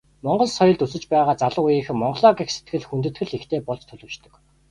[0.25, 4.33] Монгол соёлд өсөж байгаа залуу үеийнхэн Монголоо гэх сэтгэл, хүндэтгэл ихтэй болж төлөвшдөг.